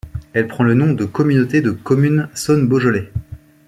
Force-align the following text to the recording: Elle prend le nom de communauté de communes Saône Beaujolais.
Elle 0.33 0.47
prend 0.47 0.63
le 0.63 0.73
nom 0.73 0.93
de 0.93 1.05
communauté 1.05 1.61
de 1.61 1.69
communes 1.69 2.27
Saône 2.33 2.67
Beaujolais. 2.67 3.11